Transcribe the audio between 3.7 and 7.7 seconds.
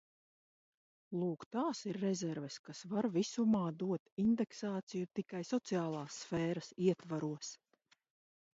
dot indeksāciju tikai sociālās sfēras ietvaros.